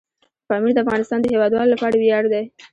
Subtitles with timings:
[0.47, 2.43] پامیر د افغانستان د هیوادوالو لپاره ویاړ دی.